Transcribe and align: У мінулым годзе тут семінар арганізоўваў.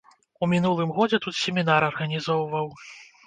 У 0.45 0.47
мінулым 0.53 0.93
годзе 0.99 1.19
тут 1.27 1.37
семінар 1.41 1.87
арганізоўваў. 1.89 2.73